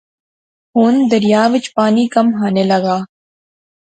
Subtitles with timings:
[0.75, 2.97] ہن دریا وچ پانی کم ہانے لاغآ